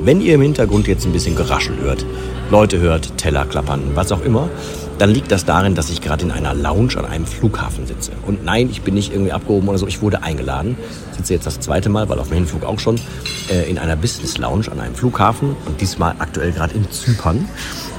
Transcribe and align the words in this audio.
Wenn 0.00 0.20
ihr 0.20 0.34
im 0.34 0.42
Hintergrund 0.42 0.86
jetzt 0.86 1.04
ein 1.06 1.12
bisschen 1.12 1.34
Geraschel 1.34 1.76
hört, 1.80 2.06
Leute 2.50 2.78
hört, 2.78 3.18
Teller 3.18 3.44
klappern, 3.44 3.82
was 3.94 4.12
auch 4.12 4.22
immer, 4.22 4.48
dann 4.98 5.10
liegt 5.10 5.30
das 5.30 5.44
darin, 5.44 5.74
dass 5.74 5.90
ich 5.90 6.00
gerade 6.00 6.24
in 6.24 6.30
einer 6.30 6.54
Lounge 6.54 6.96
an 6.96 7.04
einem 7.04 7.26
Flughafen 7.26 7.86
sitze. 7.86 8.12
Und 8.26 8.44
nein, 8.44 8.68
ich 8.70 8.82
bin 8.82 8.94
nicht 8.94 9.12
irgendwie 9.12 9.32
abgehoben 9.32 9.68
oder 9.68 9.78
so, 9.78 9.86
ich 9.86 10.00
wurde 10.00 10.22
eingeladen. 10.22 10.76
Sitze 11.16 11.34
jetzt 11.34 11.46
das 11.46 11.60
zweite 11.60 11.88
Mal, 11.88 12.08
weil 12.08 12.18
auf 12.18 12.28
dem 12.28 12.38
Hinflug 12.38 12.64
auch 12.64 12.78
schon, 12.78 12.96
äh, 13.50 13.68
in 13.68 13.78
einer 13.78 13.96
Business 13.96 14.38
Lounge 14.38 14.70
an 14.70 14.80
einem 14.80 14.94
Flughafen 14.94 15.56
und 15.66 15.80
diesmal 15.80 16.14
aktuell 16.18 16.52
gerade 16.52 16.74
in 16.74 16.90
Zypern. 16.90 17.48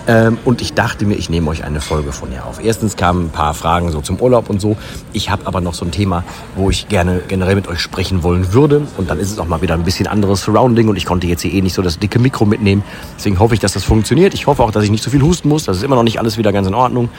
Ähm, 0.10 0.40
und 0.44 0.60
ich 0.60 0.74
dachte 0.74 1.06
mir, 1.06 1.14
ich 1.14 1.30
nehme 1.30 1.52
euch 1.52 1.64
eine 1.64 1.82
Folge 1.82 2.12
von 2.12 2.32
hier 2.32 2.44
auf. 2.44 2.60
Erstens 2.64 2.96
kamen 2.96 3.28
ein 3.28 3.30
paar 3.30 3.54
Fragen 3.54 3.92
so 3.92 4.02
zum 4.02 4.20
Urlaub 4.20 4.50
und 4.50 4.60
so. 4.60 4.76
Ich 5.14 5.30
habe 5.30 5.46
aber 5.46 5.62
noch 5.62 5.76
so 5.76 5.86
ein 5.86 5.92
Thema, 5.92 6.24
wo 6.56 6.72
ich 6.72 6.90
gerne 6.90 7.22
generell 7.28 7.54
mit 7.54 7.68
euch 7.68 7.80
sprechen 7.80 8.24
wollen 8.24 8.52
würde. 8.52 8.88
Und 8.98 9.12
dann 9.12 9.20
ist 9.20 9.32
es 9.32 9.38
auch 9.38 9.46
mal 9.46 9.62
wieder 9.62 9.76
ein 9.76 9.84
bisschen 9.84 10.08
anderes 10.08 10.42
Surrounding 10.42 10.88
und 10.90 10.96
ich 10.96 11.06
konnte 11.06 11.28
jetzt 11.28 11.44
hier 11.44 11.54
eh 11.54 11.62
nicht 11.62 11.76
so 11.76 11.84
das 11.84 12.00
dicke 12.00 12.18
Mikro 12.18 12.46
mitnehmen. 12.46 12.84
Deswegen 13.18 13.38
hoffe 13.38 13.54
ich, 13.54 13.60
dass 13.60 13.74
das 13.74 13.84
funktioniert. 13.84 14.34
Ich 14.34 14.48
hoffe 14.48 14.64
auch, 14.64 14.72
dass 14.72 14.84
ich 14.84 14.90
nicht 14.90 15.04
zu 15.04 15.12
viel 15.12 15.22
husten 15.22 15.48
muss. 15.48 15.66
Das 15.66 15.78
ist 15.78 15.84
immer 15.84 15.96
noch 15.96 16.04
nicht 16.04 16.18
alles 16.18 16.40
wieder 16.40 16.52
ganz 16.52 16.68
in 16.68 16.74
Ordnung. 16.74 17.10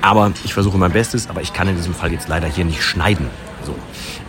Aber 0.00 0.32
ich 0.42 0.54
versuche 0.54 0.78
mein 0.78 0.92
Bestes. 0.92 1.28
Aber 1.28 1.42
ich 1.42 1.52
kann 1.52 1.68
in 1.68 1.76
diesem 1.76 1.92
Fall 1.92 2.10
jetzt 2.10 2.28
leider 2.28 2.48
hier 2.48 2.64
nicht 2.64 2.82
schneiden. 2.82 3.26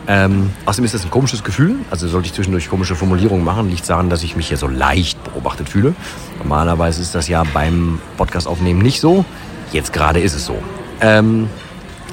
Ähm, 0.08 0.50
außerdem 0.66 0.86
ist 0.86 0.94
das 0.94 1.04
ein 1.06 1.12
komisches 1.12 1.44
Gefühl. 1.44 1.76
Also 1.90 2.08
sollte 2.08 2.28
ich 2.28 2.34
zwischendurch 2.34 2.70
komische 2.70 2.96
Formulierungen 2.96 3.46
machen, 3.46 3.70
liegt 3.70 3.88
daran, 3.90 4.10
dass 4.10 4.24
ich 4.24 4.36
mich 4.36 4.48
hier 4.48 4.58
so 4.58 4.68
leicht 4.68 5.24
beobachtet 5.24 5.70
fühle. 5.70 5.94
Normalerweise 6.40 7.02
ist 7.02 7.14
das 7.16 7.28
ja 7.28 7.44
beim 7.54 8.00
Podcast 8.18 8.48
aufnehmen 8.48 8.82
nicht 8.82 9.00
so. 9.00 9.26
Jetzt 9.72 9.94
gerade 9.94 10.20
ist 10.20 10.36
es 10.36 10.46
so. 10.46 10.58
Ähm, 11.02 11.50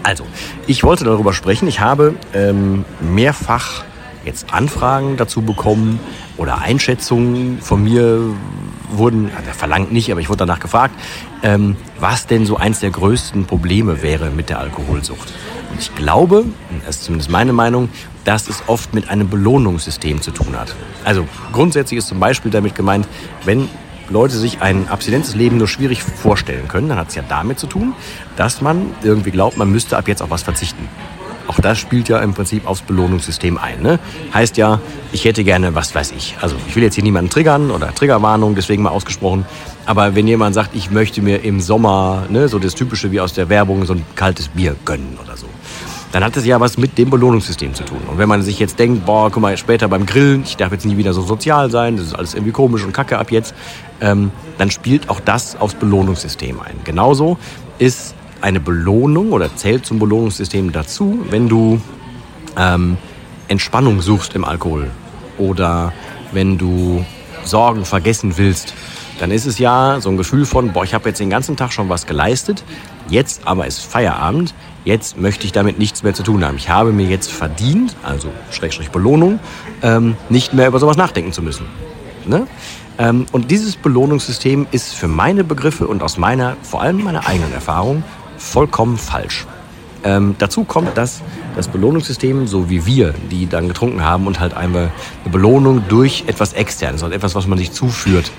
also, 0.03 0.25
ich 0.67 0.85
wollte 0.85 1.05
darüber 1.05 1.33
sprechen. 1.33 1.67
Ich 1.67 1.81
habe 1.81 2.15
ähm, 2.35 2.85
mehrfach 3.01 3.85
jetzt 4.25 4.53
Anfragen 4.53 5.17
dazu 5.17 5.43
bekommen 5.43 5.99
oder 6.37 6.59
Einschätzungen 6.59 7.61
von 7.61 7.83
mir 7.83 8.21
wurden, 8.91 9.31
also 9.37 9.51
verlangt 9.53 9.93
nicht, 9.93 10.11
aber 10.11 10.21
ich 10.21 10.29
wurde 10.29 10.39
danach 10.39 10.61
gefragt, 10.61 10.95
ähm, 11.43 11.77
was 11.99 12.27
denn 12.27 12.47
so 12.47 12.57
eins 12.57 12.81
der 12.81 12.91
größten 12.91 13.47
Probleme 13.47 14.03
wäre 14.03 14.31
mit 14.31 14.49
der 14.49 14.61
Alkoholsucht. 14.61 15.33
Und 15.71 15.81
ich 15.81 15.95
glaube, 15.95 16.45
das 16.85 16.97
ist 16.97 17.05
zumindest 17.05 17.31
meine 17.31 17.53
Meinung, 17.53 17.89
dass 18.25 18.49
es 18.49 18.63
oft 18.67 18.95
mit 18.95 19.09
einem 19.09 19.29
Belohnungssystem 19.29 20.21
zu 20.21 20.31
tun 20.31 20.59
hat. 20.59 20.75
Also 21.05 21.27
grundsätzlich 21.53 21.99
ist 21.99 22.09
zum 22.09 22.21
Beispiel 22.21 22.51
damit 22.51 22.75
gemeint, 22.75 23.07
wenn 23.45 23.69
Leute 24.11 24.37
sich 24.39 24.63
ein 24.63 24.89
abstinentes 24.89 25.35
Leben 25.35 25.59
nur 25.59 25.69
schwierig 25.69 26.03
vorstellen 26.03 26.67
können, 26.69 26.89
dann 26.89 26.99
hat 26.99 27.09
es 27.09 27.15
ja 27.15 27.23
damit 27.29 27.59
zu 27.59 27.67
tun, 27.67 27.95
dass 28.37 28.61
man 28.61 28.95
irgendwie 29.03 29.31
glaubt, 29.31 29.57
man 29.59 29.71
müsste 29.71 29.99
ab 29.99 30.09
jetzt 30.09 30.23
auf 30.23 30.31
was 30.31 30.43
verzichten. 30.43 30.89
Auch 31.49 31.61
das 31.61 31.79
spielt 31.79 32.09
ja 32.09 32.19
im 32.19 32.35
Prinzip 32.35 32.67
aufs 32.67 32.83
Belohnungssystem 32.83 33.59
ein. 33.59 33.83
Ne? 33.83 33.99
Heißt 34.33 34.59
ja, 34.59 34.81
ich 35.13 35.25
hätte 35.25 35.45
gerne, 35.45 35.75
was 35.75 35.95
weiß 35.95 36.13
ich. 36.13 36.37
Also 36.41 36.57
ich 36.69 36.77
will 36.77 36.83
jetzt 36.83 36.95
hier 36.95 37.03
niemanden 37.03 37.31
triggern 37.31 37.71
oder 37.71 37.93
Triggerwarnung, 37.95 38.55
deswegen 38.55 38.83
mal 38.83 38.91
ausgesprochen. 38.91 39.47
Aber 39.87 40.15
wenn 40.15 40.29
jemand 40.29 40.55
sagt, 40.55 40.77
ich 40.77 40.91
möchte 40.91 41.23
mir 41.23 41.43
im 41.43 41.61
Sommer, 41.61 42.27
ne, 42.29 42.49
so 42.49 42.59
das 42.59 42.75
Typische 42.75 43.11
wie 43.11 43.21
aus 43.21 43.33
der 43.33 43.49
Werbung, 43.49 43.87
so 43.87 43.95
ein 43.95 44.05
kaltes 44.15 44.49
Bier 44.49 44.77
gönnen 44.85 45.19
oder 45.25 45.39
so, 45.39 45.47
dann 46.13 46.23
hat 46.23 46.37
es 46.37 46.45
ja 46.45 46.61
was 46.61 46.77
mit 46.77 46.99
dem 46.99 47.09
Belohnungssystem 47.09 47.73
zu 47.73 47.85
tun. 47.85 48.01
Und 48.11 48.19
wenn 48.19 48.29
man 48.29 48.43
sich 48.43 48.59
jetzt 48.59 48.79
denkt, 48.79 49.07
boah, 49.07 49.31
guck 49.31 49.43
mal, 49.43 49.57
später 49.57 49.89
beim 49.89 50.05
Grillen, 50.05 50.43
ich 50.45 50.59
darf 50.59 50.73
jetzt 50.73 50.85
nie 50.85 50.99
wieder 50.99 51.15
so 51.15 51.23
sozial 51.23 51.71
sein, 51.71 51.97
das 51.97 52.07
ist 52.07 52.15
alles 52.15 52.35
irgendwie 52.35 52.53
komisch 52.53 52.85
und 52.85 52.93
kacke 52.93 53.19
ab 53.19 53.31
jetzt, 53.31 53.55
ähm, 54.03 54.31
dann 54.59 54.71
spielt 54.71 55.09
auch 55.09 55.21
das 55.21 55.57
aufs 55.57 55.75
Belohnungssystem 55.75 56.61
ein. 56.61 56.77
Genauso 56.85 57.39
ist 57.79 58.15
eine 58.41 58.61
Belohnung 58.61 59.33
oder 59.33 59.55
zählt 59.57 59.87
zum 59.87 59.99
Belohnungssystem 59.99 60.73
dazu, 60.73 61.19
wenn 61.31 61.49
du 61.49 61.81
ähm, 62.57 62.97
Entspannung 63.49 64.01
suchst 64.01 64.35
im 64.35 64.45
Alkohol 64.45 64.91
oder 65.39 65.93
wenn 66.33 66.59
du 66.59 67.05
Sorgen 67.45 67.85
vergessen 67.85 68.37
willst, 68.37 68.75
dann 69.19 69.31
ist 69.31 69.47
es 69.47 69.59
ja 69.59 70.01
so 70.01 70.11
ein 70.11 70.17
Gefühl 70.17 70.45
von, 70.45 70.73
boah, 70.73 70.85
ich 70.85 70.95
habe 70.95 71.09
jetzt 71.09 71.19
den 71.19 71.31
ganzen 71.31 71.57
Tag 71.57 71.73
schon 71.73 71.89
was 71.89 72.07
geleistet, 72.07 72.63
jetzt 73.09 73.47
aber 73.47 73.67
ist 73.67 73.81
Feierabend, 73.81 74.55
jetzt 74.85 75.19
möchte 75.19 75.45
ich 75.45 75.53
damit 75.53 75.79
nichts 75.79 76.03
mehr 76.03 76.15
zu 76.15 76.23
tun 76.23 76.45
haben. 76.45 76.57
Ich 76.57 76.69
habe 76.69 76.93
mir 76.93 77.07
jetzt 77.07 77.31
verdient, 77.31 77.97
also 78.03 78.29
Schrägstrich 78.51 78.91
Belohnung, 78.91 79.41
ähm, 79.83 80.17
nicht 80.29 80.55
mehr 80.55 80.69
über 80.69 80.79
sowas 80.79 80.97
nachdenken 80.97 81.33
zu 81.33 81.43
müssen. 81.43 81.67
Ne? 82.27 82.47
Ähm, 82.99 83.27
und 83.33 83.51
dieses 83.51 83.77
Belohnungssystem 83.77 84.67
ist 84.71 84.95
für 84.95 85.09
meine 85.09 85.45
Begriffe 85.45 85.87
und 85.87 86.03
aus 86.03 86.19
meiner, 86.19 86.57
vor 86.63 86.83
allem 86.83 87.03
meiner 87.03 87.27
eigenen 87.27 87.53
Erfahrung, 87.53 88.05
vollkommen 88.39 88.97
falsch. 88.97 89.47
Ähm, 90.05 90.37
dazu 90.39 90.65
kommt, 90.65 90.97
dass 90.97 91.23
das 91.57 91.69
Belohnungssystem, 91.69 92.47
so 92.47 92.71
wie 92.71 92.87
wir, 92.87 93.15
die 93.31 93.49
dann 93.49 93.69
getrunken 93.69 94.05
haben 94.05 94.27
und 94.27 94.39
halt 94.39 94.55
einmal 94.55 94.93
eine 95.25 95.33
Belohnung 95.33 95.83
durch 95.89 96.25
etwas 96.29 96.53
Externes, 96.53 97.03
also 97.03 97.15
etwas, 97.15 97.35
was 97.35 97.47
man 97.47 97.59
sich 97.59 97.73
zuführt, 97.73 98.31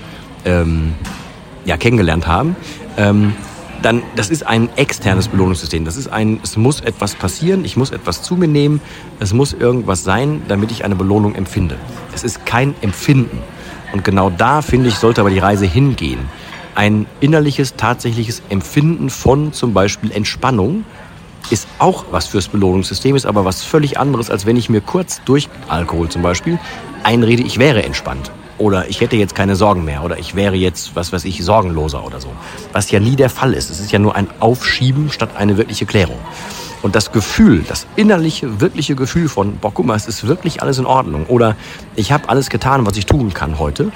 ähm, 0.46 0.94
ja, 1.66 1.76
kennengelernt 1.76 2.26
haben, 2.26 2.56
ähm, 2.96 3.34
dann, 3.82 4.02
das 4.16 4.30
ist 4.30 4.46
ein 4.46 4.68
externes 4.76 5.28
Belohnungssystem. 5.28 5.84
Das 5.84 5.96
ist 5.96 6.08
ein, 6.08 6.40
es 6.42 6.56
muss 6.56 6.80
etwas 6.80 7.14
passieren, 7.14 7.64
ich 7.64 7.76
muss 7.76 7.90
etwas 7.90 8.22
zu 8.22 8.36
mir 8.36 8.48
nehmen, 8.48 8.80
es 9.20 9.32
muss 9.32 9.52
irgendwas 9.52 10.04
sein, 10.04 10.42
damit 10.48 10.70
ich 10.70 10.84
eine 10.84 10.96
Belohnung 10.96 11.34
empfinde. 11.34 11.76
Es 12.14 12.24
ist 12.24 12.44
kein 12.46 12.74
Empfinden. 12.80 13.38
Und 13.92 14.04
genau 14.04 14.30
da, 14.30 14.62
finde 14.62 14.88
ich, 14.88 14.96
sollte 14.96 15.20
aber 15.20 15.30
die 15.30 15.38
Reise 15.38 15.66
hingehen 15.66 16.20
ein 16.74 17.06
innerliches, 17.20 17.76
tatsächliches 17.76 18.42
Empfinden 18.48 19.10
von 19.10 19.52
zum 19.52 19.74
Beispiel 19.74 20.10
Entspannung 20.12 20.84
ist 21.50 21.66
auch 21.78 22.04
was 22.10 22.26
fürs 22.26 22.48
Belohnungssystem, 22.48 23.16
ist 23.16 23.26
aber 23.26 23.44
was 23.44 23.62
völlig 23.62 23.98
anderes, 23.98 24.30
als 24.30 24.46
wenn 24.46 24.56
ich 24.56 24.68
mir 24.68 24.80
kurz 24.80 25.20
durch 25.24 25.48
Alkohol 25.68 26.08
zum 26.08 26.22
Beispiel 26.22 26.58
einrede, 27.02 27.42
ich 27.42 27.58
wäre 27.58 27.82
entspannt. 27.82 28.30
Oder 28.58 28.88
ich 28.88 29.00
hätte 29.00 29.16
jetzt 29.16 29.34
keine 29.34 29.56
Sorgen 29.56 29.86
mehr. 29.86 30.04
Oder 30.04 30.18
ich 30.18 30.34
wäre 30.34 30.54
jetzt, 30.54 30.94
was 30.94 31.14
weiß 31.14 31.24
ich, 31.24 31.42
sorgenloser 31.42 32.04
oder 32.04 32.20
so. 32.20 32.28
Was 32.72 32.90
ja 32.90 33.00
nie 33.00 33.16
der 33.16 33.30
Fall 33.30 33.54
ist. 33.54 33.70
Es 33.70 33.80
ist 33.80 33.90
ja 33.90 33.98
nur 33.98 34.16
ein 34.16 34.28
Aufschieben 34.38 35.10
statt 35.10 35.30
eine 35.36 35.56
wirkliche 35.56 35.86
Klärung. 35.86 36.18
Und 36.82 36.94
das 36.94 37.10
Gefühl, 37.10 37.64
das 37.66 37.86
innerliche, 37.96 38.60
wirkliche 38.60 38.96
Gefühl 38.96 39.30
von, 39.30 39.56
boah, 39.56 39.72
guck 39.72 39.86
mal, 39.86 39.96
es 39.96 40.06
ist 40.06 40.26
wirklich 40.26 40.62
alles 40.62 40.78
in 40.78 40.84
Ordnung. 40.84 41.24
Oder 41.26 41.56
ich 41.96 42.12
habe 42.12 42.28
alles 42.28 42.50
getan, 42.50 42.84
was 42.84 42.98
ich 42.98 43.06
tun 43.06 43.32
kann 43.32 43.58
heute 43.58 43.92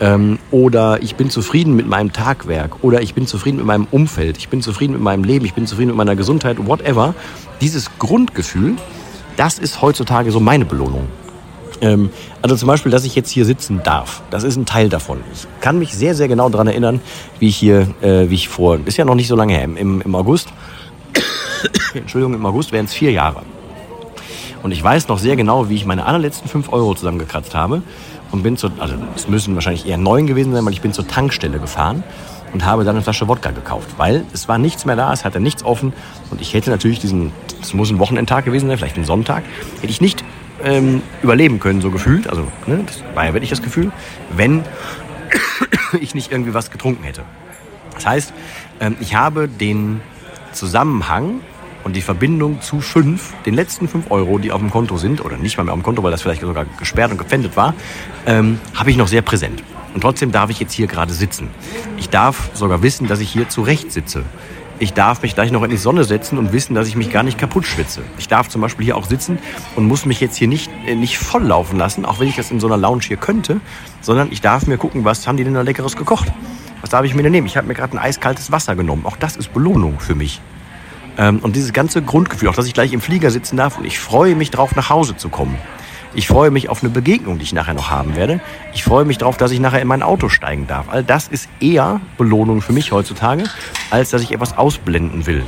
ähm, 0.00 0.38
oder 0.50 1.02
ich 1.02 1.16
bin 1.16 1.30
zufrieden 1.30 1.74
mit 1.74 1.86
meinem 1.86 2.12
Tagwerk. 2.12 2.82
Oder 2.82 3.02
ich 3.02 3.14
bin 3.14 3.26
zufrieden 3.26 3.56
mit 3.56 3.66
meinem 3.66 3.86
Umfeld. 3.90 4.36
Ich 4.38 4.48
bin 4.48 4.62
zufrieden 4.62 4.92
mit 4.92 5.02
meinem 5.02 5.24
Leben. 5.24 5.44
Ich 5.44 5.54
bin 5.54 5.66
zufrieden 5.66 5.88
mit 5.88 5.96
meiner 5.96 6.16
Gesundheit. 6.16 6.66
Whatever. 6.66 7.14
Dieses 7.60 7.90
Grundgefühl, 7.98 8.76
das 9.36 9.58
ist 9.58 9.80
heutzutage 9.80 10.30
so 10.30 10.40
meine 10.40 10.64
Belohnung. 10.64 11.08
Ähm, 11.80 12.10
also 12.42 12.56
zum 12.56 12.68
Beispiel, 12.68 12.92
dass 12.92 13.04
ich 13.04 13.14
jetzt 13.14 13.30
hier 13.30 13.44
sitzen 13.44 13.82
darf. 13.82 14.22
Das 14.30 14.44
ist 14.44 14.56
ein 14.56 14.66
Teil 14.66 14.88
davon. 14.88 15.20
Ich 15.32 15.46
kann 15.60 15.78
mich 15.78 15.94
sehr, 15.94 16.14
sehr 16.14 16.28
genau 16.28 16.48
daran 16.48 16.66
erinnern, 16.66 17.00
wie 17.38 17.48
ich 17.48 17.56
hier, 17.56 17.88
äh, 18.00 18.28
wie 18.28 18.34
ich 18.34 18.48
vor, 18.48 18.78
ist 18.84 18.96
ja 18.96 19.04
noch 19.04 19.14
nicht 19.14 19.28
so 19.28 19.36
lange 19.36 19.54
her, 19.54 19.64
im, 19.64 20.00
im 20.00 20.14
August, 20.14 20.48
Entschuldigung, 21.94 22.34
im 22.34 22.46
August 22.46 22.72
wären 22.72 22.86
es 22.86 22.94
vier 22.94 23.12
Jahre. 23.12 23.42
Und 24.62 24.72
ich 24.72 24.82
weiß 24.82 25.08
noch 25.08 25.18
sehr 25.18 25.36
genau, 25.36 25.68
wie 25.68 25.76
ich 25.76 25.86
meine 25.86 26.06
allerletzten 26.06 26.48
fünf 26.48 26.72
Euro 26.72 26.94
zusammengekratzt 26.94 27.54
habe 27.54 27.82
und 28.32 28.42
bin 28.42 28.56
zur, 28.56 28.72
also 28.78 28.94
es 29.14 29.28
müssen 29.28 29.54
wahrscheinlich 29.54 29.86
eher 29.86 29.98
neun 29.98 30.26
gewesen 30.26 30.52
sein, 30.52 30.64
weil 30.64 30.72
ich 30.72 30.80
bin 30.80 30.92
zur 30.92 31.06
Tankstelle 31.06 31.58
gefahren 31.58 32.02
und 32.52 32.64
habe 32.64 32.84
dann 32.84 32.96
eine 32.96 33.02
Flasche 33.02 33.28
Wodka 33.28 33.50
gekauft, 33.50 33.88
weil 33.96 34.24
es 34.32 34.48
war 34.48 34.58
nichts 34.58 34.84
mehr 34.84 34.96
da, 34.96 35.12
es 35.12 35.24
hatte 35.24 35.40
nichts 35.40 35.64
offen 35.64 35.92
und 36.30 36.40
ich 36.40 36.54
hätte 36.54 36.70
natürlich 36.70 37.00
diesen, 37.00 37.32
es 37.60 37.74
muss 37.74 37.90
ein 37.90 37.98
Wochenendtag 37.98 38.44
gewesen 38.44 38.68
sein, 38.68 38.78
vielleicht 38.78 38.96
ein 38.96 39.04
Sonntag, 39.04 39.42
hätte 39.80 39.90
ich 39.90 40.00
nicht 40.00 40.24
ähm, 40.62 41.02
überleben 41.22 41.60
können, 41.60 41.80
so 41.80 41.90
gefühlt, 41.90 42.28
also 42.28 42.46
ne, 42.66 42.82
das 42.86 43.02
war 43.14 43.26
ja 43.26 43.32
wirklich 43.34 43.50
das 43.50 43.62
Gefühl, 43.62 43.92
wenn 44.34 44.64
ich 46.00 46.14
nicht 46.14 46.32
irgendwie 46.32 46.54
was 46.54 46.70
getrunken 46.70 47.04
hätte. 47.04 47.22
Das 47.94 48.06
heißt, 48.06 48.32
ähm, 48.80 48.96
ich 49.00 49.14
habe 49.14 49.48
den 49.48 50.00
Zusammenhang 50.52 51.40
und 51.86 51.94
die 51.94 52.02
Verbindung 52.02 52.60
zu 52.60 52.80
fünf, 52.80 53.32
den 53.44 53.54
letzten 53.54 53.86
fünf 53.86 54.10
Euro, 54.10 54.38
die 54.38 54.50
auf 54.50 54.60
dem 54.60 54.70
Konto 54.70 54.96
sind, 54.96 55.24
oder 55.24 55.36
nicht 55.36 55.56
mal 55.56 55.62
mehr 55.62 55.72
auf 55.72 55.78
dem 55.78 55.84
Konto, 55.84 56.02
weil 56.02 56.10
das 56.10 56.20
vielleicht 56.20 56.40
sogar 56.40 56.66
gesperrt 56.80 57.12
und 57.12 57.16
gepfändet 57.16 57.56
war, 57.56 57.74
ähm, 58.26 58.58
habe 58.74 58.90
ich 58.90 58.96
noch 58.96 59.06
sehr 59.06 59.22
präsent. 59.22 59.62
Und 59.94 60.00
trotzdem 60.00 60.32
darf 60.32 60.50
ich 60.50 60.58
jetzt 60.58 60.72
hier 60.72 60.88
gerade 60.88 61.12
sitzen. 61.14 61.48
Ich 61.96 62.10
darf 62.10 62.50
sogar 62.54 62.82
wissen, 62.82 63.06
dass 63.06 63.20
ich 63.20 63.30
hier 63.30 63.48
zurecht 63.48 63.92
sitze. 63.92 64.24
Ich 64.80 64.94
darf 64.94 65.22
mich 65.22 65.36
gleich 65.36 65.52
noch 65.52 65.62
in 65.62 65.70
die 65.70 65.76
Sonne 65.76 66.02
setzen 66.02 66.38
und 66.38 66.52
wissen, 66.52 66.74
dass 66.74 66.88
ich 66.88 66.96
mich 66.96 67.12
gar 67.12 67.22
nicht 67.22 67.38
kaputt 67.38 67.64
schwitze. 67.66 68.02
Ich 68.18 68.26
darf 68.26 68.48
zum 68.48 68.62
Beispiel 68.62 68.84
hier 68.84 68.96
auch 68.96 69.06
sitzen 69.06 69.38
und 69.76 69.86
muss 69.86 70.06
mich 70.06 70.20
jetzt 70.20 70.34
hier 70.34 70.48
nicht, 70.48 70.68
äh, 70.88 70.96
nicht 70.96 71.18
volllaufen 71.18 71.78
lassen, 71.78 72.04
auch 72.04 72.18
wenn 72.18 72.26
ich 72.26 72.34
das 72.34 72.50
in 72.50 72.58
so 72.58 72.66
einer 72.66 72.78
Lounge 72.78 73.02
hier 73.04 73.16
könnte, 73.16 73.60
sondern 74.00 74.32
ich 74.32 74.40
darf 74.40 74.66
mir 74.66 74.76
gucken, 74.76 75.04
was 75.04 75.28
haben 75.28 75.36
die 75.36 75.44
denn 75.44 75.54
da 75.54 75.62
Leckeres 75.62 75.94
gekocht. 75.94 76.32
Was 76.80 76.90
darf 76.90 77.04
ich 77.04 77.14
mir 77.14 77.22
denn 77.22 77.32
nehmen? 77.32 77.46
Ich 77.46 77.56
habe 77.56 77.68
mir 77.68 77.74
gerade 77.74 77.96
ein 77.96 78.00
eiskaltes 78.00 78.50
Wasser 78.50 78.74
genommen. 78.74 79.06
Auch 79.06 79.16
das 79.16 79.36
ist 79.36 79.54
Belohnung 79.54 80.00
für 80.00 80.16
mich. 80.16 80.40
Ähm, 81.18 81.38
und 81.40 81.56
dieses 81.56 81.72
ganze 81.72 82.02
Grundgefühl, 82.02 82.48
auch 82.48 82.54
dass 82.54 82.66
ich 82.66 82.74
gleich 82.74 82.92
im 82.92 83.00
Flieger 83.00 83.30
sitzen 83.30 83.56
darf 83.56 83.78
und 83.78 83.84
ich 83.84 83.98
freue 83.98 84.34
mich 84.34 84.50
darauf, 84.50 84.74
nach 84.76 84.90
Hause 84.90 85.16
zu 85.16 85.28
kommen. 85.28 85.56
Ich 86.14 86.28
freue 86.28 86.50
mich 86.50 86.70
auf 86.70 86.82
eine 86.82 86.90
Begegnung, 86.90 87.38
die 87.38 87.44
ich 87.44 87.52
nachher 87.52 87.74
noch 87.74 87.90
haben 87.90 88.16
werde. 88.16 88.40
Ich 88.72 88.84
freue 88.84 89.04
mich 89.04 89.18
darauf, 89.18 89.36
dass 89.36 89.50
ich 89.50 89.60
nachher 89.60 89.82
in 89.82 89.88
mein 89.88 90.02
Auto 90.02 90.30
steigen 90.30 90.66
darf. 90.66 90.86
All 90.88 91.04
das 91.04 91.28
ist 91.28 91.48
eher 91.60 92.00
Belohnung 92.16 92.62
für 92.62 92.72
mich 92.72 92.90
heutzutage, 92.90 93.44
als 93.90 94.10
dass 94.10 94.22
ich 94.22 94.32
etwas 94.32 94.56
ausblenden 94.56 95.26
will. 95.26 95.44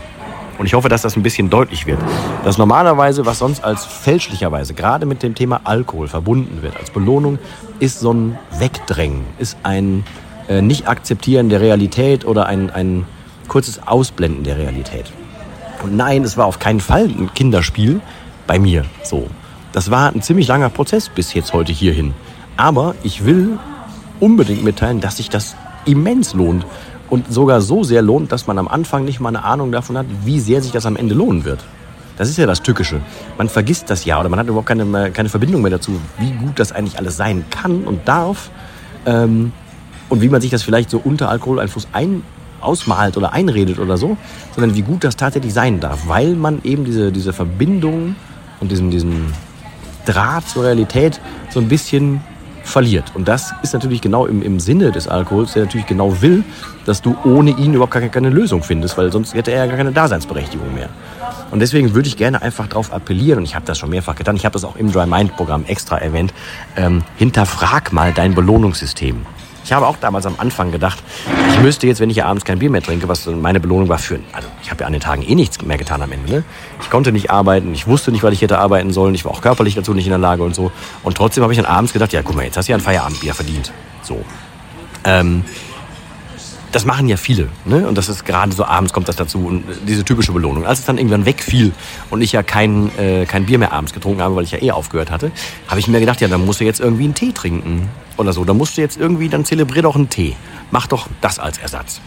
Und 0.58 0.66
ich 0.66 0.74
hoffe, 0.74 0.88
dass 0.88 1.02
das 1.02 1.16
ein 1.16 1.22
bisschen 1.22 1.48
deutlich 1.48 1.86
wird. 1.86 2.00
Dass 2.44 2.58
normalerweise, 2.58 3.24
was 3.24 3.38
sonst 3.38 3.64
als 3.64 3.86
fälschlicherweise 3.86 4.74
gerade 4.74 5.06
mit 5.06 5.22
dem 5.22 5.34
Thema 5.34 5.60
Alkohol 5.64 6.08
verbunden 6.08 6.60
wird, 6.60 6.76
als 6.76 6.90
Belohnung, 6.90 7.38
ist 7.78 8.00
so 8.00 8.12
ein 8.12 8.38
Wegdrängen, 8.58 9.22
ist 9.38 9.56
ein 9.62 10.04
äh, 10.48 10.60
Nicht-Akzeptieren 10.60 11.48
der 11.48 11.60
Realität 11.60 12.26
oder 12.26 12.46
ein, 12.46 12.70
ein 12.70 13.06
kurzes 13.46 13.86
Ausblenden 13.86 14.44
der 14.44 14.58
Realität. 14.58 15.06
Und 15.82 15.96
nein, 15.96 16.24
es 16.24 16.36
war 16.36 16.46
auf 16.46 16.58
keinen 16.58 16.80
Fall 16.80 17.04
ein 17.04 17.32
Kinderspiel 17.34 18.00
bei 18.46 18.58
mir 18.58 18.84
so. 19.02 19.28
Das 19.72 19.90
war 19.90 20.12
ein 20.12 20.22
ziemlich 20.22 20.48
langer 20.48 20.70
Prozess 20.70 21.08
bis 21.08 21.34
jetzt 21.34 21.52
heute 21.52 21.72
hierhin. 21.72 22.14
Aber 22.56 22.94
ich 23.02 23.24
will 23.24 23.58
unbedingt 24.20 24.64
mitteilen, 24.64 25.00
dass 25.00 25.18
sich 25.18 25.28
das 25.28 25.54
immens 25.84 26.34
lohnt. 26.34 26.66
Und 27.10 27.32
sogar 27.32 27.60
so 27.60 27.84
sehr 27.84 28.02
lohnt, 28.02 28.32
dass 28.32 28.46
man 28.46 28.58
am 28.58 28.68
Anfang 28.68 29.04
nicht 29.04 29.20
mal 29.20 29.30
eine 29.30 29.44
Ahnung 29.44 29.72
davon 29.72 29.96
hat, 29.96 30.06
wie 30.24 30.40
sehr 30.40 30.60
sich 30.60 30.72
das 30.72 30.84
am 30.84 30.96
Ende 30.96 31.14
lohnen 31.14 31.44
wird. 31.44 31.64
Das 32.18 32.28
ist 32.28 32.36
ja 32.36 32.46
das 32.46 32.62
Tückische. 32.62 33.00
Man 33.38 33.48
vergisst 33.48 33.88
das 33.90 34.04
ja 34.04 34.18
oder 34.18 34.28
man 34.28 34.38
hat 34.40 34.46
überhaupt 34.46 34.66
keine, 34.66 35.10
keine 35.12 35.28
Verbindung 35.28 35.62
mehr 35.62 35.70
dazu, 35.70 36.00
wie 36.18 36.32
gut 36.32 36.58
das 36.58 36.72
eigentlich 36.72 36.98
alles 36.98 37.16
sein 37.16 37.44
kann 37.48 37.84
und 37.84 38.06
darf. 38.08 38.50
Ähm, 39.06 39.52
und 40.08 40.20
wie 40.20 40.28
man 40.28 40.40
sich 40.40 40.50
das 40.50 40.62
vielleicht 40.62 40.90
so 40.90 40.98
unter 40.98 41.28
Alkoholeinfluss 41.28 41.88
ein, 41.92 42.22
ausmalt 42.60 43.16
oder 43.16 43.32
einredet 43.32 43.78
oder 43.78 43.96
so, 43.96 44.16
sondern 44.54 44.74
wie 44.74 44.82
gut 44.82 45.04
das 45.04 45.16
tatsächlich 45.16 45.52
sein 45.52 45.80
darf, 45.80 46.08
weil 46.08 46.34
man 46.34 46.60
eben 46.64 46.84
diese, 46.84 47.12
diese 47.12 47.32
Verbindung 47.32 48.16
und 48.60 48.70
diesen, 48.70 48.90
diesen 48.90 49.32
Draht 50.06 50.48
zur 50.48 50.64
Realität 50.64 51.20
so 51.50 51.60
ein 51.60 51.68
bisschen 51.68 52.20
verliert. 52.68 53.12
Und 53.14 53.26
das 53.26 53.54
ist 53.62 53.72
natürlich 53.72 54.00
genau 54.00 54.26
im, 54.26 54.42
im 54.42 54.60
Sinne 54.60 54.92
des 54.92 55.08
Alkohols, 55.08 55.54
der 55.54 55.64
natürlich 55.64 55.86
genau 55.86 56.20
will, 56.20 56.44
dass 56.84 57.02
du 57.02 57.16
ohne 57.24 57.50
ihn 57.50 57.74
überhaupt 57.74 57.92
gar 57.92 58.02
keine 58.02 58.30
Lösung 58.30 58.62
findest, 58.62 58.96
weil 58.98 59.10
sonst 59.10 59.34
hätte 59.34 59.50
er 59.50 59.64
ja 59.64 59.66
gar 59.66 59.76
keine 59.76 59.92
Daseinsberechtigung 59.92 60.74
mehr. 60.74 60.88
Und 61.50 61.60
deswegen 61.60 61.94
würde 61.94 62.08
ich 62.08 62.16
gerne 62.16 62.42
einfach 62.42 62.66
darauf 62.66 62.92
appellieren, 62.92 63.38
und 63.38 63.44
ich 63.44 63.54
habe 63.54 63.64
das 63.64 63.78
schon 63.78 63.90
mehrfach 63.90 64.14
getan, 64.14 64.36
ich 64.36 64.44
habe 64.44 64.52
das 64.52 64.64
auch 64.64 64.76
im 64.76 64.92
Dry 64.92 65.06
Mind 65.06 65.34
Programm 65.36 65.64
extra 65.64 65.98
erwähnt, 65.98 66.34
ähm, 66.76 67.02
hinterfrag 67.16 67.92
mal 67.92 68.12
dein 68.12 68.34
Belohnungssystem. 68.34 69.24
Ich 69.68 69.72
habe 69.74 69.86
auch 69.86 69.98
damals 70.00 70.24
am 70.24 70.36
Anfang 70.38 70.72
gedacht, 70.72 70.96
ich 71.50 71.60
müsste 71.60 71.86
jetzt, 71.86 72.00
wenn 72.00 72.08
ich 72.08 72.24
abends 72.24 72.46
kein 72.46 72.58
Bier 72.58 72.70
mehr 72.70 72.80
trinke, 72.80 73.06
was 73.06 73.26
meine 73.26 73.60
Belohnung 73.60 73.90
war 73.90 73.98
für, 73.98 74.18
also 74.32 74.48
ich 74.62 74.70
habe 74.70 74.80
ja 74.80 74.86
an 74.86 74.94
den 74.94 75.02
Tagen 75.02 75.20
eh 75.20 75.34
nichts 75.34 75.60
mehr 75.60 75.76
getan 75.76 76.00
am 76.00 76.10
Ende. 76.10 76.36
Ne? 76.36 76.44
Ich 76.80 76.88
konnte 76.88 77.12
nicht 77.12 77.30
arbeiten, 77.30 77.74
ich 77.74 77.86
wusste 77.86 78.10
nicht, 78.10 78.22
was 78.22 78.32
ich 78.32 78.40
hätte 78.40 78.58
arbeiten 78.58 78.94
sollen, 78.94 79.14
ich 79.14 79.26
war 79.26 79.32
auch 79.32 79.42
körperlich 79.42 79.74
dazu 79.74 79.92
nicht 79.92 80.06
in 80.06 80.10
der 80.10 80.18
Lage 80.18 80.42
und 80.42 80.54
so. 80.54 80.72
Und 81.02 81.18
trotzdem 81.18 81.42
habe 81.42 81.52
ich 81.52 81.58
dann 81.58 81.66
abends 81.66 81.92
gedacht, 81.92 82.14
ja 82.14 82.22
guck 82.22 82.34
mal, 82.34 82.46
jetzt 82.46 82.56
hast 82.56 82.66
du 82.66 82.72
ja 82.72 82.78
ein 82.78 82.80
Feierabendbier 82.80 83.34
verdient. 83.34 83.70
So. 84.00 84.24
Ähm, 85.04 85.44
das 86.72 86.84
machen 86.84 87.08
ja 87.08 87.16
viele. 87.16 87.48
Ne? 87.64 87.86
Und 87.86 87.96
das 87.96 88.08
ist 88.08 88.24
gerade 88.24 88.52
so 88.52 88.64
abends 88.64 88.92
kommt 88.92 89.08
das 89.08 89.16
dazu. 89.16 89.46
Und 89.46 89.64
diese 89.86 90.04
typische 90.04 90.32
Belohnung. 90.32 90.66
Als 90.66 90.80
es 90.80 90.84
dann 90.84 90.98
irgendwann 90.98 91.24
wegfiel 91.24 91.72
und 92.10 92.20
ich 92.20 92.32
ja 92.32 92.42
kein, 92.42 92.90
äh, 92.98 93.24
kein 93.26 93.46
Bier 93.46 93.58
mehr 93.58 93.72
abends 93.72 93.92
getrunken 93.92 94.22
habe, 94.22 94.36
weil 94.36 94.44
ich 94.44 94.50
ja 94.50 94.62
eh 94.62 94.70
aufgehört 94.70 95.10
hatte, 95.10 95.30
habe 95.66 95.80
ich 95.80 95.88
mir 95.88 96.00
gedacht, 96.00 96.20
ja, 96.20 96.28
dann 96.28 96.44
musst 96.44 96.60
du 96.60 96.64
jetzt 96.64 96.80
irgendwie 96.80 97.04
einen 97.04 97.14
Tee 97.14 97.32
trinken. 97.32 97.88
Oder 98.16 98.32
so. 98.32 98.44
Dann 98.44 98.56
musst 98.56 98.76
du 98.76 98.80
jetzt 98.80 98.98
irgendwie, 98.98 99.28
dann 99.28 99.44
zelebrier 99.44 99.82
doch 99.82 99.96
einen 99.96 100.08
Tee. 100.08 100.36
Mach 100.70 100.86
doch 100.86 101.08
das 101.20 101.38
als 101.38 101.58
Ersatz. 101.58 102.00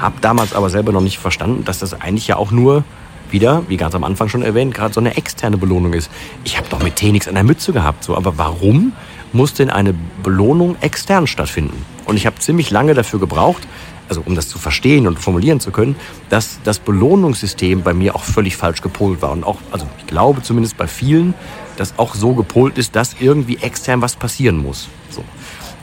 Hab 0.00 0.20
damals 0.20 0.54
aber 0.54 0.70
selber 0.70 0.92
noch 0.92 1.00
nicht 1.00 1.18
verstanden, 1.18 1.64
dass 1.64 1.80
das 1.80 2.00
eigentlich 2.00 2.28
ja 2.28 2.36
auch 2.36 2.50
nur 2.50 2.84
wieder, 3.30 3.64
wie 3.68 3.76
ganz 3.76 3.94
am 3.94 4.04
Anfang 4.04 4.28
schon 4.28 4.42
erwähnt, 4.42 4.74
gerade 4.74 4.94
so 4.94 5.00
eine 5.00 5.16
externe 5.16 5.56
Belohnung 5.56 5.92
ist. 5.92 6.10
Ich 6.44 6.56
habe 6.56 6.68
doch 6.70 6.82
mit 6.82 6.96
Tee 6.96 7.12
nichts 7.12 7.28
an 7.28 7.34
der 7.34 7.44
Mütze 7.44 7.72
gehabt. 7.72 8.04
So. 8.04 8.16
Aber 8.16 8.38
warum 8.38 8.92
muss 9.32 9.54
denn 9.54 9.70
eine 9.70 9.94
Belohnung 10.22 10.76
extern 10.80 11.26
stattfinden? 11.26 11.84
Und 12.04 12.16
ich 12.16 12.26
habe 12.26 12.38
ziemlich 12.38 12.70
lange 12.70 12.94
dafür 12.94 13.18
gebraucht, 13.18 13.66
also 14.08 14.22
um 14.24 14.34
das 14.34 14.48
zu 14.48 14.58
verstehen 14.58 15.06
und 15.06 15.18
formulieren 15.18 15.60
zu 15.60 15.70
können, 15.70 15.96
dass 16.28 16.58
das 16.64 16.78
Belohnungssystem 16.78 17.82
bei 17.82 17.94
mir 17.94 18.14
auch 18.14 18.24
völlig 18.24 18.56
falsch 18.56 18.82
gepolt 18.82 19.22
war. 19.22 19.32
Und 19.32 19.44
auch, 19.44 19.58
also 19.70 19.86
ich 19.98 20.06
glaube 20.06 20.42
zumindest 20.42 20.76
bei 20.76 20.86
vielen, 20.86 21.34
dass 21.76 21.98
auch 21.98 22.14
so 22.14 22.34
gepolt 22.34 22.78
ist, 22.78 22.96
dass 22.96 23.16
irgendwie 23.20 23.58
extern 23.58 24.00
was 24.02 24.16
passieren 24.16 24.58
muss. 24.58 24.88
So. 25.10 25.24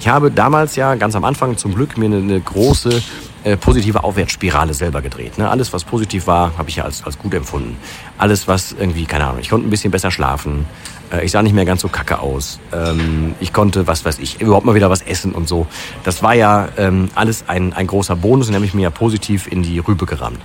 Ich 0.03 0.09
habe 0.09 0.31
damals 0.31 0.75
ja 0.75 0.95
ganz 0.95 1.15
am 1.15 1.23
Anfang 1.23 1.55
zum 1.55 1.75
Glück 1.75 1.97
mir 1.97 2.07
eine, 2.07 2.17
eine 2.17 2.41
große 2.41 3.01
äh, 3.45 3.55
positive 3.55 4.03
Aufwärtsspirale 4.03 4.73
selber 4.73 5.01
gedreht. 5.01 5.37
Ne? 5.37 5.49
Alles, 5.49 5.71
was 5.71 5.85
positiv 5.85 6.27
war, 6.27 6.57
habe 6.57 6.67
ich 6.67 6.75
ja 6.75 6.83
als, 6.83 7.05
als 7.05 7.17
gut 7.17 7.33
empfunden. 7.33 7.77
Alles, 8.17 8.45
was 8.45 8.73
irgendwie, 8.77 9.05
keine 9.05 9.27
Ahnung, 9.27 9.39
ich 9.39 9.47
konnte 9.49 9.65
ein 9.65 9.69
bisschen 9.69 9.91
besser 9.91 10.11
schlafen. 10.11 10.65
Äh, 11.09 11.23
ich 11.23 11.31
sah 11.31 11.41
nicht 11.41 11.53
mehr 11.53 11.63
ganz 11.63 11.79
so 11.79 11.87
kacke 11.87 12.19
aus. 12.19 12.59
Ähm, 12.73 13.35
ich 13.39 13.53
konnte, 13.53 13.87
was 13.87 14.03
weiß 14.03 14.19
ich, 14.19 14.41
überhaupt 14.41 14.65
mal 14.65 14.75
wieder 14.75 14.89
was 14.89 15.01
essen 15.03 15.31
und 15.31 15.47
so. 15.47 15.67
Das 16.03 16.21
war 16.21 16.33
ja 16.33 16.67
ähm, 16.75 17.07
alles 17.15 17.45
ein, 17.47 17.71
ein 17.71 17.87
großer 17.87 18.17
Bonus 18.17 18.47
und 18.47 18.55
nämlich 18.55 18.73
mir 18.73 18.81
ja 18.81 18.89
positiv 18.89 19.49
in 19.49 19.63
die 19.63 19.79
Rübe 19.79 20.05
gerammt. 20.05 20.41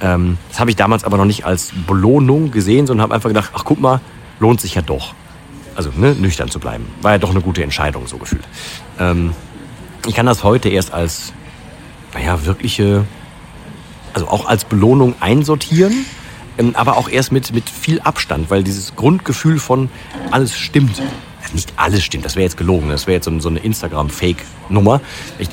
Ähm, 0.00 0.38
das 0.48 0.58
habe 0.58 0.70
ich 0.70 0.76
damals 0.76 1.04
aber 1.04 1.18
noch 1.18 1.24
nicht 1.24 1.46
als 1.46 1.70
Belohnung 1.86 2.50
gesehen, 2.50 2.88
sondern 2.88 3.04
habe 3.04 3.14
einfach 3.14 3.30
gedacht, 3.30 3.52
ach 3.54 3.64
guck 3.64 3.80
mal, 3.80 4.00
lohnt 4.40 4.60
sich 4.60 4.74
ja 4.74 4.82
doch. 4.82 5.14
Also 5.78 5.90
ne, 5.94 6.14
nüchtern 6.14 6.50
zu 6.50 6.58
bleiben. 6.58 6.86
War 7.02 7.12
ja 7.12 7.18
doch 7.18 7.30
eine 7.30 7.40
gute 7.40 7.62
Entscheidung, 7.62 8.08
so 8.08 8.18
gefühlt. 8.18 8.44
Ähm, 8.98 9.32
ich 10.06 10.14
kann 10.14 10.26
das 10.26 10.42
heute 10.42 10.68
erst 10.68 10.92
als, 10.92 11.32
naja, 12.12 12.44
wirkliche, 12.44 13.04
also 14.12 14.28
auch 14.28 14.46
als 14.46 14.64
Belohnung 14.64 15.14
einsortieren 15.20 16.04
ähm, 16.58 16.74
aber 16.74 16.96
auch 16.96 17.08
erst 17.08 17.32
mit, 17.32 17.52
mit 17.52 17.70
viel 17.70 18.00
Abstand, 18.00 18.50
weil 18.50 18.64
dieses 18.64 18.96
Grundgefühl 18.96 19.58
von 19.58 19.88
alles 20.30 20.58
stimmt. 20.58 21.00
Nicht 21.52 21.72
alles 21.76 22.02
stimmt, 22.02 22.24
das 22.24 22.36
wäre 22.36 22.44
jetzt 22.44 22.56
gelogen, 22.56 22.88
das 22.88 23.06
wäre 23.06 23.16
jetzt 23.16 23.24
so, 23.24 23.48
eine 23.48 23.58
Instagram-Fake-Nummer. 23.58 25.00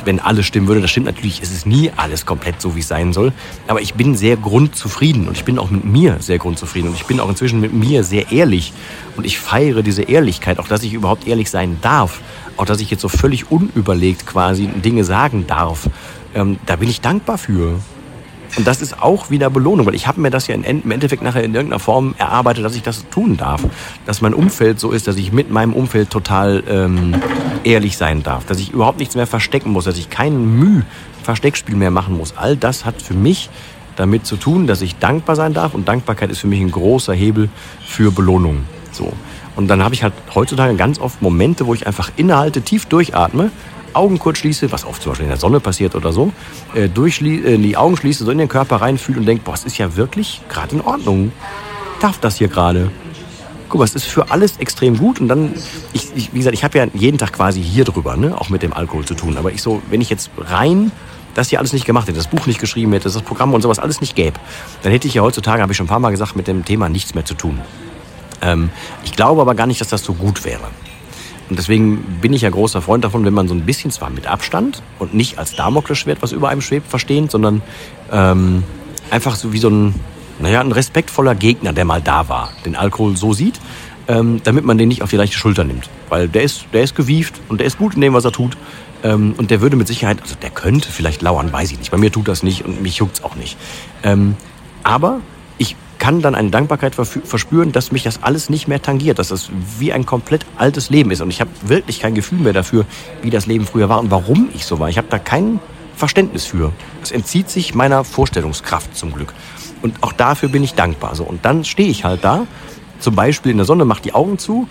Wenn 0.04 0.20
alles 0.20 0.46
stimmen 0.46 0.68
würde, 0.68 0.82
das 0.82 0.92
stimmt 0.92 1.06
natürlich, 1.06 1.42
es 1.42 1.52
ist 1.52 1.66
nie 1.66 1.92
alles 1.96 2.26
komplett 2.26 2.62
so, 2.62 2.76
wie 2.76 2.82
es 2.82 2.88
sein 2.88 3.14
soll. 3.14 3.34
Aber 3.68 3.82
ich 3.82 3.94
bin 3.94 4.16
sehr 4.16 4.38
grundzufrieden 4.38 5.28
und 5.28 5.38
ich 5.38 5.46
bin 5.46 5.60
auch 5.60 5.70
mit 5.70 5.86
mir 5.86 6.18
sehr 6.20 6.38
grundzufrieden 6.38 6.90
und 6.90 6.96
ich 6.96 7.06
bin 7.06 7.20
auch 7.20 7.30
inzwischen 7.30 7.62
mit 7.62 7.74
mir 7.74 8.04
sehr 8.04 8.32
ehrlich 8.32 8.74
und 9.18 9.26
ich 9.26 9.40
feiere 9.40 9.84
diese 9.84 10.04
Ehrlichkeit, 10.04 10.60
auch 10.60 10.68
dass 10.68 10.84
ich 10.84 10.94
überhaupt 10.94 11.28
ehrlich 11.28 11.50
sein 11.50 11.78
darf, 11.82 12.22
auch 12.58 12.66
dass 12.66 12.80
ich 12.80 12.90
jetzt 12.90 13.02
so 13.02 13.10
völlig 13.10 13.52
unüberlegt 13.52 14.26
quasi 14.26 14.68
Dinge 14.68 15.04
sagen 15.04 15.48
darf. 15.48 15.90
Ähm, 16.34 16.58
da 16.66 16.76
bin 16.76 16.90
ich 16.90 17.02
dankbar 17.02 17.38
für. 17.38 17.80
Und 18.58 18.68
das 18.68 18.82
ist 18.82 19.02
auch 19.02 19.30
wieder 19.30 19.50
Belohnung, 19.50 19.86
weil 19.86 19.96
ich 19.96 20.08
habe 20.08 20.22
mir 20.22 20.30
das 20.30 20.48
ja 20.48 20.56
im 20.56 20.92
Endeffekt 20.92 21.22
nachher 21.22 21.44
in 21.44 21.54
irgendeiner 21.54 21.80
Form 21.80 22.16
erarbeitet, 22.18 22.64
dass 22.64 22.76
ich 22.76 22.84
das 22.84 23.08
tun 23.10 23.38
darf. 23.38 23.64
Dass 24.06 24.22
mein 24.22 24.34
Umfeld 24.34 24.80
so 24.80 24.92
ist, 24.92 25.08
dass 25.08 25.18
ich 25.18 25.32
mit 25.32 25.52
meinem 25.52 25.74
Umfeld 25.74 26.10
total 26.10 26.64
ähm, 26.70 27.16
ehrlich 27.64 27.98
sein 27.98 28.24
darf. 28.24 28.46
Dass 28.46 28.60
ich 28.60 28.72
überhaupt 28.72 29.00
nichts 29.00 29.16
mehr 29.16 29.28
verstecken 29.28 29.72
muss, 29.72 29.86
dass 29.86 29.98
ich 29.98 30.10
kein 30.10 30.60
Müh 30.60 30.84
Versteckspiel 31.24 31.76
mehr 31.76 31.92
machen 31.92 32.16
muss. 32.16 32.38
All 32.38 32.56
das 32.56 32.86
hat 32.86 33.02
für 33.02 33.16
mich 33.16 33.50
damit 33.96 34.26
zu 34.26 34.36
tun, 34.38 34.68
dass 34.68 34.82
ich 34.82 34.98
dankbar 34.98 35.36
sein 35.36 35.54
darf. 35.54 35.74
Und 35.74 35.88
Dankbarkeit 35.88 36.30
ist 36.30 36.40
für 36.40 36.48
mich 36.48 36.62
ein 36.62 36.72
großer 36.72 37.14
Hebel 37.14 37.50
für 37.86 38.12
Belohnung. 38.12 38.66
So. 38.92 39.12
Und 39.56 39.68
dann 39.68 39.84
habe 39.84 39.96
ich 39.96 40.04
halt 40.04 40.14
heutzutage 40.34 40.76
ganz 40.76 41.00
oft 41.00 41.22
Momente, 41.22 41.66
wo 41.66 41.74
ich 41.74 41.88
einfach 41.88 42.12
innehalte, 42.18 42.62
tief 42.62 42.86
durchatme 42.86 43.52
Augen 43.96 44.20
kurz 44.20 44.40
schließe, 44.40 44.72
was 44.72 44.86
oft 44.86 45.02
zum 45.02 45.12
Beispiel 45.12 45.26
in 45.26 45.30
der 45.30 45.40
Sonne 45.40 45.60
passiert 45.60 45.96
oder 45.96 46.12
so, 46.12 46.32
äh, 46.76 46.86
äh, 46.86 47.58
die 47.58 47.78
Augen 47.78 47.98
schließe, 47.98 48.26
so 48.26 48.32
in 48.32 48.38
den 48.38 48.50
Körper 48.50 48.78
reinfühle 48.78 49.20
und 49.20 49.26
denke, 49.26 49.44
boah, 49.44 49.54
es 49.54 49.64
ist 49.64 49.78
ja 49.78 49.96
wirklich 49.96 50.42
gerade 50.50 50.76
in 50.76 50.82
Ordnung. 50.82 51.32
Darf 52.02 52.20
das 52.20 52.38
hier 52.38 52.50
gerade? 52.50 52.92
Guck 53.70 53.80
mal, 53.80 53.86
es 53.86 53.96
ist 53.96 54.06
für 54.06 54.30
alles 54.32 54.58
extrem 54.58 54.98
gut 54.98 55.20
und 55.20 55.28
dann, 55.28 55.54
ich, 55.94 56.10
ich 56.16 56.34
wie 56.34 56.40
gesagt, 56.40 56.54
ich 56.54 56.64
habe 56.64 56.78
ja 56.78 56.88
jeden 56.94 57.18
Tag 57.18 57.34
quasi 57.34 57.64
hier 57.64 57.84
drüber, 57.84 58.16
ne, 58.18 58.40
auch 58.40 58.50
mit 58.50 58.62
dem 58.62 58.74
Alkohol 58.74 59.06
zu 59.06 59.16
tun. 59.16 59.38
Aber 59.38 59.52
ich 59.52 59.62
so, 59.62 59.82
wenn 59.90 60.02
ich 60.02 60.10
jetzt 60.10 60.30
rein 60.38 60.92
das 61.34 61.50
hier 61.50 61.60
alles 61.60 61.74
nicht 61.74 61.86
gemacht 61.86 62.08
hätte, 62.08 62.18
das 62.18 62.28
Buch 62.28 62.48
nicht 62.48 62.60
geschrieben 62.60 62.94
hätte, 62.94 63.10
das 63.10 63.22
Programm 63.22 63.54
und 63.54 63.62
sowas 63.62 63.80
alles 63.80 64.00
nicht 64.00 64.16
gäbe, 64.16 64.40
dann 64.84 64.92
hätte 64.94 65.08
ich 65.08 65.16
ja 65.16 65.22
heutzutage, 65.22 65.62
habe 65.62 65.74
ich 65.74 65.78
schon 65.78 65.86
ein 65.86 65.90
paar 65.90 66.00
Mal 66.00 66.12
gesagt, 66.12 66.36
mit 66.36 66.48
dem 66.48 66.64
Thema 66.64 66.88
nichts 66.88 67.14
mehr 67.14 67.26
zu 67.26 67.34
tun. 67.34 67.60
Ähm, 68.46 68.70
ich 69.04 69.14
glaube 69.14 69.42
aber 69.42 69.56
gar 69.56 69.68
nicht, 69.68 69.82
dass 69.82 69.90
das 69.90 70.04
so 70.04 70.14
gut 70.14 70.46
wäre. 70.46 70.64
Und 71.50 71.60
deswegen 71.60 72.02
bin 72.22 72.34
ich 72.34 72.42
ja 72.42 72.50
großer 72.50 72.82
Freund 72.82 73.04
davon, 73.04 73.26
wenn 73.26 73.34
man 73.34 73.48
so 73.48 73.54
ein 73.54 73.66
bisschen 73.66 73.92
zwar 73.92 74.10
mit 74.10 74.28
Abstand 74.28 74.82
und 74.98 75.14
nicht 75.14 75.38
als 75.38 75.56
Damoklesschwert, 75.56 76.22
was 76.22 76.32
über 76.32 76.50
einem 76.50 76.62
schwebt, 76.62 76.88
verstehen, 76.88 77.30
sondern 77.30 77.62
ähm, 78.12 78.64
einfach 79.12 79.36
so 79.36 79.54
wie 79.54 79.60
so 79.60 79.70
ein, 79.70 79.96
naja, 80.40 80.62
ein 80.62 80.72
respektvoller 80.72 81.36
Gegner, 81.36 81.72
der 81.74 81.86
mal 81.86 82.02
da 82.02 82.30
war, 82.30 82.52
den 82.66 82.76
Alkohol 82.76 83.16
so 83.16 83.34
sieht, 83.34 83.60
ähm, 84.08 84.42
damit 84.44 84.66
man 84.66 84.78
den 84.78 84.88
nicht 84.88 85.04
auf 85.04 85.12
die 85.12 85.18
leichte 85.18 85.38
Schulter 85.38 85.64
nimmt. 85.64 85.90
Weil 86.10 86.28
der 86.28 86.44
ist, 86.44 86.66
der 86.74 86.84
ist 86.84 86.96
gewieft 86.96 87.40
und 87.48 87.60
der 87.60 87.68
ist 87.68 87.78
gut 87.78 87.94
in 87.94 88.02
dem, 88.02 88.14
was 88.14 88.26
er 88.26 88.32
tut. 88.32 88.58
Ähm, 89.04 89.36
und 89.38 89.52
der 89.52 89.62
würde 89.62 89.76
mit 89.76 89.88
Sicherheit, 89.88 90.22
also 90.24 90.36
der 90.42 90.50
könnte 90.50 90.90
vielleicht 90.92 91.22
lauern, 91.22 91.54
weiß 91.54 91.72
ich 91.72 91.78
nicht. 91.78 91.92
Bei 91.92 91.98
mir 91.98 92.12
tut 92.12 92.28
das 92.28 92.42
nicht 92.42 92.66
und 92.66 92.82
mich 92.82 92.98
juckt's 92.98 93.24
auch 93.24 93.36
nicht. 93.36 93.56
Ähm, 94.02 94.36
aber 94.82 95.20
kann 96.00 96.22
dann 96.22 96.36
eine 96.36 96.50
Dankbarkeit 96.50 96.96
verspüren, 96.96 97.72
dass 97.72 97.92
mich 97.92 98.04
das 98.04 98.24
alles 98.24 98.50
nicht 98.50 98.68
mehr 98.68 98.82
tangiert, 98.82 99.20
dass 99.20 99.30
das 99.30 99.50
wie 99.80 99.94
ein 99.94 100.06
komplett 100.06 100.46
altes 100.58 100.90
Leben 100.90 101.12
ist. 101.12 101.22
Und 101.22 101.30
ich 101.30 101.42
habe 101.42 101.50
wirklich 101.66 102.00
kein 102.00 102.16
Gefühl 102.16 102.40
mehr 102.40 102.54
dafür, 102.54 102.86
wie 103.22 103.30
das 103.30 103.46
Leben 103.46 103.66
früher 103.66 103.90
war 103.90 104.00
und 104.00 104.12
warum 104.12 104.50
ich 104.54 104.66
so 104.66 104.80
war. 104.80 104.90
Ich 104.90 104.98
habe 104.98 105.08
da 105.10 105.20
kein 105.20 105.60
Verständnis 105.96 106.46
für. 106.46 106.72
Es 107.02 107.12
entzieht 107.12 107.50
sich 107.50 107.74
meiner 107.74 108.04
Vorstellungskraft 108.04 108.96
zum 108.96 109.14
Glück. 109.14 109.34
Und 109.82 110.02
auch 110.02 110.14
dafür 110.14 110.50
bin 110.50 110.64
ich 110.64 110.74
dankbar. 110.74 111.16
So, 111.16 111.24
und 111.24 111.46
dann 111.46 111.64
stehe 111.64 111.90
ich 111.90 112.04
halt 112.04 112.24
da, 112.24 112.48
zum 113.00 113.16
Beispiel 113.16 113.52
in 113.52 113.58
der 113.58 113.66
Sonne, 113.66 113.86
mache 113.86 114.02
die 114.02 114.14
Augen 114.14 114.38
zu 114.38 114.68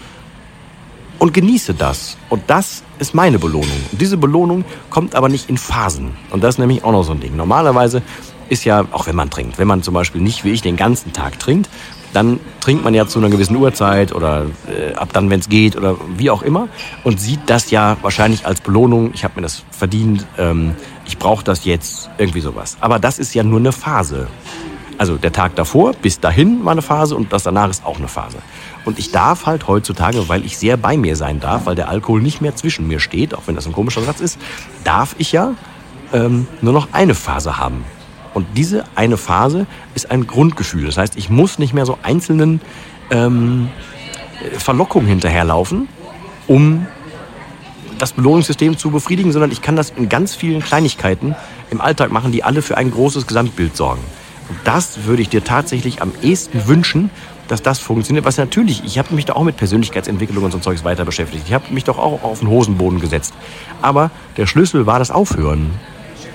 und 1.19 1.33
genieße 1.33 1.75
das. 1.75 2.17
Und 2.29 2.43
das 2.49 2.83
ist 2.99 3.15
meine 3.15 3.39
Belohnung. 3.39 3.71
Und 3.93 4.01
diese 4.01 4.17
Belohnung 4.17 4.65
kommt 4.91 5.15
aber 5.15 5.29
nicht 5.29 5.49
in 5.49 5.57
Phasen. 5.57 6.11
Und 6.31 6.43
das 6.43 6.57
ist 6.57 6.59
nämlich 6.59 6.85
auch 6.85 6.93
noch 6.93 7.05
so 7.05 7.13
ein 7.13 7.21
Ding. 7.21 7.37
Normalerweise 7.37 8.03
ist 8.49 8.65
ja, 8.65 8.85
auch 8.93 9.07
wenn 9.07 9.17
man 9.17 9.31
trinkt, 9.31 9.59
wenn 9.59 9.69
man 9.69 9.83
zum 9.83 9.95
Beispiel 9.95 10.21
nicht 10.21 10.45
wie 10.45 10.53
ich 10.53 10.63
den 10.63 10.77
ganzen 10.77 11.13
Tag 11.13 11.39
trinkt, 11.39 11.69
dann 12.15 12.39
trinkt 12.61 12.85
man 12.85 12.95
ja 12.95 13.07
zu 13.07 13.19
einer 13.19 13.29
gewissen 13.29 13.57
Uhrzeit 13.57 14.13
oder 14.13 14.47
äh, 14.69 14.95
ab 14.95 15.11
dann, 15.13 15.31
wenn 15.31 15.41
es 15.41 15.49
geht 15.49 15.77
oder 15.77 15.97
wie 16.17 16.31
auch 16.31 16.43
immer 16.43 16.69
und 17.03 17.21
sieht 17.21 17.41
das 17.47 17.71
ja 17.71 17.97
wahrscheinlich 18.03 18.47
als 18.47 18.61
Belohnung, 18.61 19.11
ich 19.15 19.25
habe 19.25 19.35
mir 19.37 19.43
das 19.43 19.65
verdient, 19.71 20.25
ähm, 20.39 20.75
ich 21.05 21.19
brauche 21.19 21.45
das 21.45 21.65
jetzt, 21.65 22.11
irgendwie 22.17 22.41
sowas. 22.41 22.77
Aber 22.81 22.99
das 22.99 23.19
ist 23.19 23.35
ja 23.35 23.43
nur 23.43 23.59
eine 23.59 23.73
Phase. 23.73 24.29
Also 24.97 25.17
der 25.17 25.33
Tag 25.33 25.57
davor, 25.57 25.93
bis 25.93 26.21
dahin 26.21 26.65
war 26.65 26.73
eine 26.73 26.83
Phase 26.83 27.17
und 27.17 27.33
das 27.33 27.43
danach 27.43 27.69
ist 27.69 27.85
auch 27.85 27.99
eine 27.99 28.07
Phase. 28.07 28.39
Und 28.85 28.99
ich 28.99 29.11
darf 29.11 29.47
halt 29.47 29.67
heutzutage, 29.67 30.29
weil 30.29 30.45
ich 30.45 30.57
sehr 30.57 30.77
bei 30.77 30.97
mir 30.97 31.17
sein 31.17 31.41
darf, 31.41 31.67
weil 31.67 31.75
der 31.75 31.89
Alkohol 31.89 32.23
nicht 32.23 32.41
mehr 32.41 32.55
zwischen 32.55 32.87
mir 32.87 33.01
steht, 33.01 33.35
auch 33.35 33.43
wenn 33.47 33.57
das 33.57 33.67
ein 33.67 33.73
komischer 33.73 34.03
Satz 34.03 34.21
ist, 34.21 34.39
darf 34.85 35.17
ich 35.19 35.33
ja 35.33 35.55
ähm, 36.13 36.47
nur 36.61 36.73
noch 36.73 36.89
eine 36.93 37.15
Phase 37.15 37.59
haben. 37.59 37.85
Und 38.35 38.47
diese 38.57 38.85
eine 38.97 39.17
Phase 39.17 39.67
ist 39.95 40.11
ein 40.11 40.27
Grundgefühl. 40.27 40.87
Das 40.87 40.99
heißt, 40.99 41.17
ich 41.17 41.31
muss 41.31 41.59
nicht 41.59 41.73
mehr 41.73 41.87
so 41.87 41.99
einzelnen 42.03 42.61
ähm, 43.11 43.71
Verlockungen 44.59 45.09
hinterherlaufen, 45.09 45.89
um 46.47 46.87
das 47.99 48.13
Belohnungssystem 48.13 48.77
zu 48.77 48.91
befriedigen, 48.91 49.33
sondern 49.33 49.53
ich 49.53 49.63
kann 49.63 49.77
das 49.77 49.91
in 49.91 50.09
ganz 50.09 50.35
vielen 50.35 50.61
Kleinigkeiten 50.63 51.37
im 51.71 51.81
Alltag 51.81 52.11
machen, 52.11 52.33
die 52.33 52.43
alle 52.43 52.61
für 52.61 52.77
ein 52.77 52.91
großes 52.91 53.27
Gesamtbild 53.27 53.77
sorgen. 53.77 54.03
Und 54.49 54.59
das 54.65 55.05
würde 55.05 55.23
ich 55.23 55.29
dir 55.29 55.43
tatsächlich 55.43 56.03
am 56.03 56.13
ehesten 56.21 56.67
wünschen, 56.67 57.11
dass 57.49 57.63
das 57.63 57.79
funktioniert. 57.79 58.25
Was 58.25 58.37
natürlich, 58.37 58.83
ich 58.85 58.99
habe 58.99 59.15
mich 59.15 59.25
da 59.25 59.35
auch 59.35 59.45
mit 59.45 59.57
Persönlichkeitsentwicklung 59.57 60.45
und 60.45 60.51
so 60.51 60.59
Zeugs 60.59 60.85
weiter 60.85 61.05
beschäftigt. 61.05 61.45
Ich 61.47 61.55
habe 61.55 61.73
mich 61.73 61.85
doch 61.85 61.99
auch 61.99 62.23
auf 62.23 62.41
den 62.41 62.49
Hosenboden 62.49 63.01
gesetzt. 63.01 63.33
Aber 63.81 64.11
der 64.37 64.47
Schlüssel 64.47 64.87
war 64.87 64.99
das 64.99 65.11
Aufhören 65.11 65.71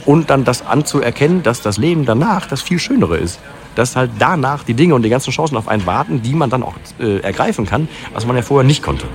und 0.09 0.31
dann 0.31 0.43
das 0.43 0.65
anzuerkennen, 0.65 1.43
dass 1.43 1.61
das 1.61 1.77
Leben 1.77 2.03
danach 2.03 2.47
das 2.47 2.63
viel 2.63 2.79
Schönere 2.79 3.17
ist. 3.17 3.39
Dass 3.75 3.95
halt 3.95 4.09
danach 4.17 4.63
die 4.63 4.73
Dinge 4.73 4.95
und 4.95 5.03
die 5.03 5.09
ganzen 5.09 5.29
Chancen 5.29 5.55
auf 5.55 5.67
einen 5.67 5.85
warten, 5.85 6.23
die 6.23 6.33
man 6.33 6.49
dann 6.49 6.63
auch 6.63 6.73
äh, 6.99 7.19
ergreifen 7.19 7.67
kann, 7.67 7.87
was 8.11 8.25
man 8.25 8.35
ja 8.35 8.41
vorher 8.41 8.65
nicht 8.65 8.81
konnte. 8.81 9.05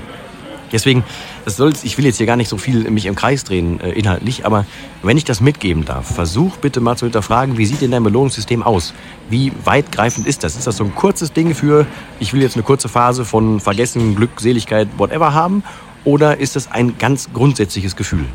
Deswegen, 0.71 1.03
das 1.45 1.57
soll, 1.57 1.73
ich 1.83 1.99
will 1.99 2.05
jetzt 2.05 2.19
hier 2.19 2.27
gar 2.27 2.37
nicht 2.37 2.49
so 2.49 2.59
viel 2.59 2.89
mich 2.93 3.07
im 3.07 3.17
Kreis 3.17 3.43
drehen, 3.43 3.81
äh, 3.81 3.91
inhaltlich, 3.91 4.47
aber 4.47 4.67
wenn 5.03 5.17
ich 5.17 5.25
das 5.25 5.41
mitgeben 5.41 5.85
darf, 5.85 6.15
versuch 6.15 6.59
bitte 6.59 6.81
mal 6.81 6.97
zu 6.97 7.07
hinterfragen, 7.07 7.59
wie 7.59 7.67
sieht 7.67 7.81
denn 7.81 7.91
dein 7.91 8.05
Belohnungssystem 8.05 8.63
aus? 8.63 8.95
Wie 9.29 9.51
weitgreifend 9.65 10.29
ist 10.29 10.45
das? 10.45 10.55
Ist 10.55 10.69
das 10.69 10.77
so 10.77 10.85
ein 10.85 10.95
kurzes 10.95 11.33
Ding 11.33 11.57
für, 11.57 11.87
ich 12.21 12.33
will 12.33 12.41
jetzt 12.41 12.55
eine 12.55 12.63
kurze 12.63 12.89
Phase 12.89 13.25
von 13.25 13.59
Vergessen, 13.59 14.15
Glück, 14.15 14.41
Seligkeit, 14.41 14.87
whatever 14.97 15.35
haben? 15.35 15.65
Oder 16.05 16.39
ist 16.39 16.55
das 16.55 16.71
ein 16.71 16.99
ganz 16.99 17.33
grundsätzliches 17.33 17.97
Gefühl? 17.97 18.27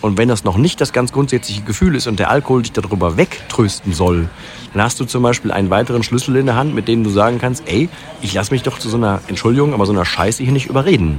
Und 0.00 0.16
wenn 0.16 0.28
das 0.28 0.44
noch 0.44 0.56
nicht 0.56 0.80
das 0.80 0.92
ganz 0.92 1.12
grundsätzliche 1.12 1.62
Gefühl 1.62 1.94
ist 1.94 2.06
und 2.06 2.18
der 2.18 2.30
Alkohol 2.30 2.62
dich 2.62 2.72
darüber 2.72 3.16
wegtrösten 3.16 3.92
soll, 3.92 4.28
dann 4.72 4.82
hast 4.82 4.98
du 4.98 5.04
zum 5.04 5.22
Beispiel 5.22 5.52
einen 5.52 5.68
weiteren 5.68 6.02
Schlüssel 6.02 6.36
in 6.36 6.46
der 6.46 6.56
Hand, 6.56 6.74
mit 6.74 6.88
dem 6.88 7.04
du 7.04 7.10
sagen 7.10 7.38
kannst, 7.38 7.64
ey, 7.66 7.88
ich 8.22 8.32
lass 8.32 8.50
mich 8.50 8.62
doch 8.62 8.78
zu 8.78 8.88
so 8.88 8.96
einer 8.96 9.20
Entschuldigung, 9.28 9.74
aber 9.74 9.84
so 9.84 9.92
einer 9.92 10.06
Scheiße 10.06 10.42
hier 10.42 10.52
nicht 10.52 10.66
überreden. 10.66 11.18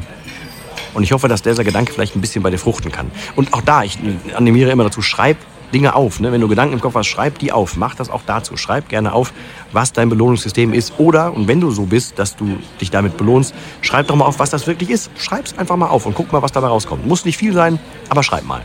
Und 0.94 1.04
ich 1.04 1.12
hoffe, 1.12 1.28
dass 1.28 1.42
dieser 1.42 1.64
Gedanke 1.64 1.94
vielleicht 1.94 2.16
ein 2.16 2.22
bisschen 2.22 2.44
bei 2.44 2.50
dir 2.50 2.58
fruchten 2.58 2.92
kann. 2.92 3.12
Und 3.36 3.54
auch 3.54 3.62
da, 3.62 3.84
ich 3.84 3.98
animiere 4.36 4.72
immer 4.72 4.84
dazu, 4.84 5.02
schreib 5.02 5.38
Dinge 5.72 5.96
auf. 5.96 6.20
Ne? 6.20 6.32
Wenn 6.32 6.42
du 6.42 6.48
Gedanken 6.48 6.74
im 6.74 6.82
Kopf 6.82 6.96
hast, 6.96 7.08
schreib 7.08 7.40
die 7.40 7.52
auf. 7.52 7.78
Mach 7.78 7.96
das 7.96 8.10
auch 8.10 8.22
dazu. 8.26 8.58
Schreib 8.58 8.90
gerne 8.90 9.14
auf, 9.14 9.34
was 9.72 9.94
dein 9.94 10.10
Belohnungssystem 10.10 10.74
ist. 10.74 10.94
Oder, 10.98 11.34
und 11.34 11.48
wenn 11.48 11.62
du 11.62 11.72
so 11.72 11.86
bist, 11.86 12.20
dass 12.20 12.36
du 12.36 12.58
dich 12.80 12.92
damit 12.92 13.18
belohnst, 13.18 13.54
schreib 13.82 14.08
doch 14.08 14.16
mal 14.16 14.26
auf, 14.26 14.40
was 14.40 14.50
das 14.50 14.68
wirklich 14.68 14.90
ist. 14.90 15.12
Schreib 15.18 15.46
es 15.46 15.58
einfach 15.58 15.76
mal 15.76 15.88
auf 15.88 16.06
und 16.06 16.16
guck 16.16 16.32
mal, 16.32 16.42
was 16.42 16.52
dabei 16.52 16.68
rauskommt. 16.68 17.06
Muss 17.06 17.26
nicht 17.26 17.38
viel 17.38 17.54
sein, 17.54 17.80
aber 18.10 18.24
schreib 18.24 18.46
mal. 18.46 18.62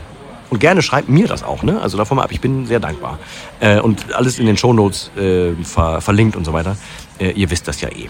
Und 0.49 0.59
gerne 0.59 0.81
schreibt 0.81 1.09
mir 1.09 1.27
das 1.27 1.43
auch, 1.43 1.63
ne? 1.63 1.81
Also 1.81 1.97
davon 1.97 2.17
mal 2.17 2.23
ab, 2.23 2.31
ich 2.31 2.39
bin 2.39 2.65
sehr 2.65 2.79
dankbar. 2.79 3.19
Äh, 3.59 3.81
und 3.81 4.13
alles 4.13 4.39
in 4.39 4.45
den 4.45 4.55
Shownotes 4.55 5.11
äh, 5.17 5.51
ver 5.63 5.99
verlinkt 5.99 6.37
und 6.37 6.45
so 6.45 6.53
weiter. 6.53 6.77
Äh, 7.19 7.31
ihr 7.31 7.49
wisst 7.49 7.67
das 7.67 7.81
ja 7.81 7.89
eh. 7.89 8.07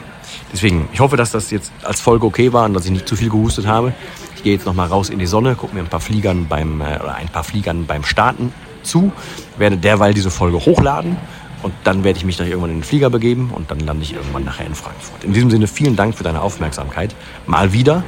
Deswegen, 0.53 0.87
ich 0.93 0.99
hoffe, 0.99 1.17
dass 1.17 1.31
das 1.31 1.49
jetzt 1.49 1.71
als 1.83 1.99
Folge 1.99 2.27
okay 2.27 2.53
war 2.53 2.65
und 2.65 2.75
dass 2.75 2.85
ich 2.85 2.91
nicht 2.91 3.07
zu 3.07 3.15
viel 3.15 3.29
gehustet 3.29 3.65
habe. 3.65 3.93
Ich 4.35 4.43
gehe 4.43 4.53
jetzt 4.53 4.67
nochmal 4.67 4.87
raus 4.87 5.09
in 5.09 5.17
die 5.17 5.25
Sonne, 5.25 5.55
gucke 5.55 5.73
mir 5.73 5.81
ein 5.81 5.87
paar 5.87 5.99
Fliegern 5.99 6.45
beim, 6.47 6.79
äh, 6.81 6.99
oder 6.99 7.15
ein 7.15 7.27
paar 7.27 7.43
Fliegern 7.43 7.87
beim 7.87 8.03
Starten 8.03 8.53
zu, 8.87 9.11
werde 9.57 9.77
derweil 9.77 10.13
diese 10.13 10.31
Folge 10.31 10.57
hochladen 10.57 11.17
und 11.63 11.73
dann 11.83 12.03
werde 12.03 12.17
ich 12.17 12.25
mich 12.25 12.37
gleich 12.37 12.49
irgendwann 12.49 12.71
in 12.71 12.77
den 12.77 12.83
Flieger 12.83 13.09
begeben 13.09 13.51
und 13.53 13.71
dann 13.71 13.79
lande 13.79 14.03
ich 14.03 14.13
irgendwann 14.13 14.43
nachher 14.43 14.65
in 14.65 14.75
Frankfurt. 14.75 15.23
In 15.23 15.33
diesem 15.33 15.49
Sinne 15.49 15.67
vielen 15.67 15.95
Dank 15.95 16.15
für 16.15 16.23
deine 16.23 16.41
Aufmerksamkeit. 16.41 17.15
Mal 17.45 17.73
wieder. 17.73 18.03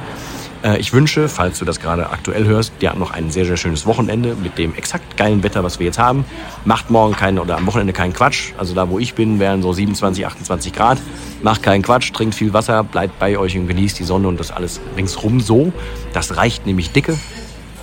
Äh, 0.62 0.78
ich 0.78 0.92
wünsche, 0.92 1.28
falls 1.28 1.58
du 1.58 1.64
das 1.64 1.80
gerade 1.80 2.10
aktuell 2.10 2.44
hörst, 2.44 2.72
dir 2.80 2.94
noch 2.94 3.10
ein 3.10 3.30
sehr, 3.30 3.44
sehr 3.44 3.56
schönes 3.56 3.86
Wochenende 3.86 4.36
mit 4.40 4.58
dem 4.58 4.74
exakt 4.74 5.16
geilen 5.16 5.42
Wetter, 5.42 5.64
was 5.64 5.78
wir 5.78 5.86
jetzt 5.86 5.98
haben. 5.98 6.24
Macht 6.64 6.90
morgen 6.90 7.14
keinen 7.14 7.38
oder 7.38 7.56
am 7.56 7.66
Wochenende 7.66 7.92
keinen 7.92 8.12
Quatsch. 8.12 8.52
Also 8.58 8.74
da, 8.74 8.88
wo 8.88 8.98
ich 8.98 9.14
bin, 9.14 9.40
wären 9.40 9.62
so 9.62 9.72
27, 9.72 10.26
28 10.26 10.72
Grad. 10.72 10.98
Macht 11.42 11.62
keinen 11.62 11.82
Quatsch, 11.82 12.12
trinkt 12.12 12.34
viel 12.34 12.52
Wasser, 12.52 12.84
bleibt 12.84 13.18
bei 13.18 13.38
euch 13.38 13.56
und 13.56 13.66
genießt 13.66 13.98
die 13.98 14.04
Sonne 14.04 14.28
und 14.28 14.38
das 14.38 14.50
alles 14.50 14.80
ringsrum 14.96 15.40
so. 15.40 15.72
Das 16.12 16.36
reicht 16.36 16.66
nämlich 16.66 16.92
dicke. 16.92 17.16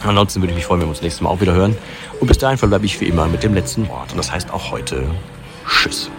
Ansonsten 0.07 0.41
würde 0.41 0.51
ich 0.51 0.57
mich 0.57 0.65
freuen, 0.65 0.81
wenn 0.81 0.87
wir 0.87 0.91
uns 0.91 1.01
nächstes 1.01 1.21
Mal 1.21 1.29
auch 1.29 1.41
wieder 1.41 1.53
hören. 1.53 1.77
Und 2.19 2.27
bis 2.27 2.37
dahin 2.37 2.57
verbleibe 2.57 2.85
ich 2.85 2.99
wie 2.99 3.05
immer 3.05 3.27
mit 3.27 3.43
dem 3.43 3.53
letzten 3.53 3.87
Wort. 3.89 4.11
Und 4.11 4.17
das 4.17 4.31
heißt 4.31 4.51
auch 4.51 4.71
heute 4.71 5.03
Tschüss. 5.67 6.09